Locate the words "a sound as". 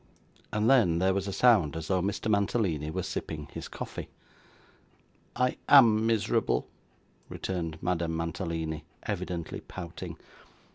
1.27-1.87